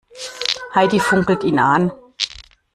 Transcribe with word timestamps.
Heidi 0.73 0.99
funkelt 0.99 1.43
ihn 1.43 1.59
an. 1.59 1.91